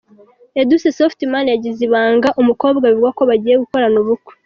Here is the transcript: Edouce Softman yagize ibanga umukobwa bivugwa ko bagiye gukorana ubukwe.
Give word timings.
Edouce 0.61 0.89
Softman 0.97 1.45
yagize 1.53 1.79
ibanga 1.87 2.29
umukobwa 2.41 2.83
bivugwa 2.87 3.11
ko 3.17 3.23
bagiye 3.29 3.55
gukorana 3.61 3.97
ubukwe. 4.03 4.31